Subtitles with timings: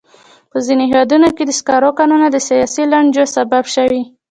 [0.51, 4.01] په ځینو هېوادونو کې د سکرو کانونه د سیاسي لانجو سبب شوي.